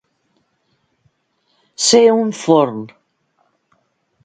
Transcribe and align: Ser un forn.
Ser 1.89 2.01
un 2.15 2.33
forn. 2.41 2.83